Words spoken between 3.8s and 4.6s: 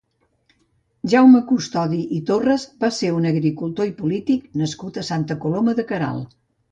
i polític